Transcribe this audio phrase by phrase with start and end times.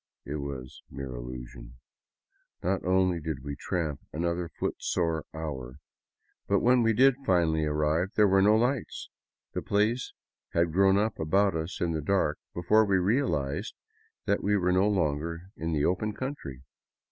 [0.25, 1.75] It was mere illusion.
[2.63, 5.75] Not only did we tramp another footsore hour,
[6.47, 9.11] but when we did finally arrive, there were no lights.
[9.53, 10.13] The place
[10.53, 13.75] had grown up about us in the dark be fore we realized
[14.25, 16.63] that we were no longer in the open country.